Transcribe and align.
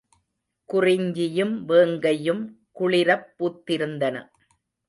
குறிஞ்சியும் 0.69 1.69
வேங்கையும் 1.69 2.41
குளிரப் 2.71 3.29
பூத்திருந்தன. 3.37 4.15